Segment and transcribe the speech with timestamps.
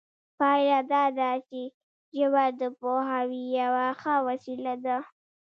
[0.39, 1.61] پایله دا ده چې
[2.17, 4.97] ژبه د پوهاوي یوه ښه وسیله ده